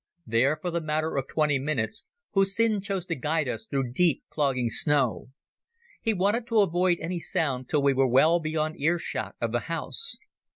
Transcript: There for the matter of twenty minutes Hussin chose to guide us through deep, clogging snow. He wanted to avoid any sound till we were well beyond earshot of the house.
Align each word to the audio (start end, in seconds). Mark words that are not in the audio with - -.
There 0.25 0.57
for 0.59 0.71
the 0.71 0.81
matter 0.81 1.15
of 1.15 1.27
twenty 1.27 1.59
minutes 1.59 2.05
Hussin 2.33 2.81
chose 2.81 3.05
to 3.05 3.13
guide 3.13 3.47
us 3.47 3.67
through 3.67 3.91
deep, 3.91 4.23
clogging 4.31 4.67
snow. 4.67 5.27
He 6.01 6.11
wanted 6.11 6.47
to 6.47 6.61
avoid 6.61 6.97
any 6.99 7.19
sound 7.19 7.69
till 7.69 7.83
we 7.83 7.93
were 7.93 8.07
well 8.07 8.39
beyond 8.39 8.79
earshot 8.79 9.35
of 9.39 9.51
the 9.51 9.59
house. 9.69 10.17